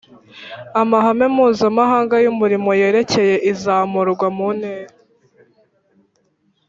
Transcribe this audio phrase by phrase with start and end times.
[0.81, 4.93] Amahame Mpuzamahanga y’Umurimo yerekeye izamurwa mu ntera